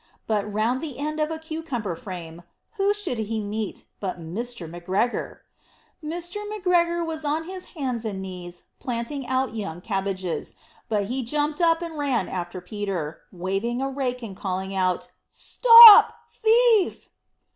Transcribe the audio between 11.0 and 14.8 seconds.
he jumped up and ran after Peter, waving a rake and calling